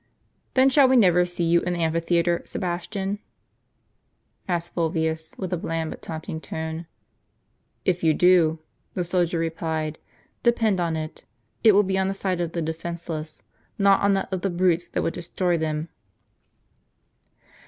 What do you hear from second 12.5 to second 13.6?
the defenceless,